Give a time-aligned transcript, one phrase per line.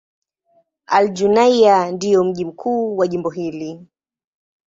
[0.87, 3.87] Al-Junaynah ndio mji mkuu wa jimbo hili.